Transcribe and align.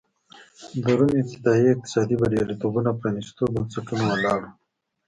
د 0.83 0.85
روم 0.97 1.11
ابتدايي 1.21 1.67
اقتصادي 1.71 2.15
بریالیتوبونه 2.21 2.89
پرانېستو 2.99 3.43
بنسټونو 3.53 4.03
ولاړ 4.11 4.39
و. 4.43 4.47